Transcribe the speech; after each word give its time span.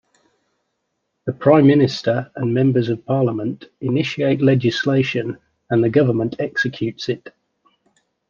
The 1.25 1.31
Prime 1.33 1.67
Minister 1.67 2.31
and 2.35 2.51
members 2.51 2.89
of 2.89 3.05
Parliament 3.05 3.65
initiate 3.81 4.41
legislation 4.41 5.37
and 5.69 5.83
the 5.83 5.89
government 5.91 6.37
executes 6.39 7.07
it. 7.07 7.31